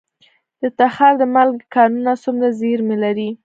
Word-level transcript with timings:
د 0.61 0.63
تخار 0.79 1.13
د 1.21 1.23
مالګې 1.33 1.65
کانونه 1.75 2.11
څومره 2.23 2.47
زیرمې 2.59 2.97
لري؟ 3.03 3.29